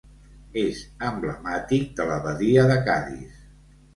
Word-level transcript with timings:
És 0.61 0.79
emblemàtic 1.09 1.85
de 2.01 2.09
la 2.11 2.17
badia 2.25 2.65
de 2.73 2.81
Cadis. 2.89 3.45